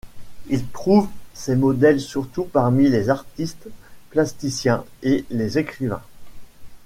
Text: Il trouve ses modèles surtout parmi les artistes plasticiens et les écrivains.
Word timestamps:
Il 0.47 0.65
trouve 0.69 1.07
ses 1.35 1.55
modèles 1.55 1.99
surtout 2.01 2.45
parmi 2.45 2.89
les 2.89 3.09
artistes 3.09 3.67
plasticiens 4.09 4.83
et 5.03 5.25
les 5.29 5.59
écrivains. 5.59 6.01